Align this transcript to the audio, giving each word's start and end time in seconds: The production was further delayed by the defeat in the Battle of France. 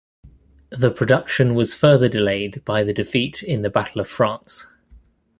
The 0.71 0.89
production 0.89 1.53
was 1.53 1.75
further 1.75 2.09
delayed 2.09 2.65
by 2.65 2.83
the 2.83 2.91
defeat 2.91 3.43
in 3.43 3.61
the 3.61 3.69
Battle 3.69 4.01
of 4.01 4.07
France. 4.07 4.65